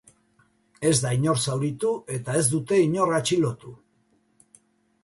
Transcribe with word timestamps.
Ez 0.91 0.93
da 1.03 1.11
inor 1.17 1.41
zauritu 1.51 1.91
eta 2.17 2.39
ez 2.41 2.43
dute 2.55 2.81
inor 2.87 3.15
atxilotu. 3.21 3.77